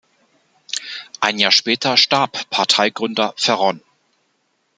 [1.19, 3.83] Ein Jahr später starb Parteigründer Ferron.